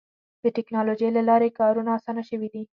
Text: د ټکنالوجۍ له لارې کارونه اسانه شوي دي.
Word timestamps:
د 0.43 0.45
ټکنالوجۍ 0.57 1.09
له 1.17 1.21
لارې 1.29 1.55
کارونه 1.59 1.89
اسانه 1.97 2.23
شوي 2.29 2.47
دي. 2.53 2.63